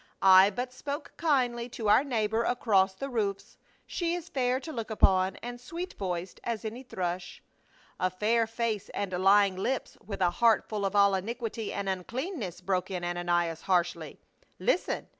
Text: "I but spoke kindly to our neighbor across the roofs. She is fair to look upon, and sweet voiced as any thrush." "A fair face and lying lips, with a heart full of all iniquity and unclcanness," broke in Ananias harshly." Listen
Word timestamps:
"I 0.43 0.49
but 0.49 0.73
spoke 0.73 1.13
kindly 1.15 1.69
to 1.69 1.87
our 1.87 2.03
neighbor 2.03 2.41
across 2.43 2.95
the 2.95 3.07
roofs. 3.07 3.59
She 3.85 4.15
is 4.15 4.29
fair 4.29 4.59
to 4.59 4.73
look 4.73 4.89
upon, 4.89 5.35
and 5.43 5.61
sweet 5.61 5.93
voiced 5.93 6.39
as 6.43 6.65
any 6.65 6.81
thrush." 6.81 7.43
"A 7.99 8.09
fair 8.09 8.47
face 8.47 8.89
and 8.95 9.11
lying 9.11 9.55
lips, 9.55 9.99
with 10.03 10.21
a 10.21 10.31
heart 10.41 10.67
full 10.67 10.87
of 10.87 10.95
all 10.95 11.13
iniquity 11.13 11.71
and 11.71 11.87
unclcanness," 11.87 12.61
broke 12.65 12.89
in 12.89 13.03
Ananias 13.03 13.61
harshly." 13.61 14.19
Listen 14.69 15.07